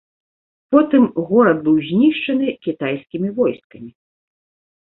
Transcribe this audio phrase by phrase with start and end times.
[0.75, 3.89] Потым горад быў знішчаны кітайскімі войскамі.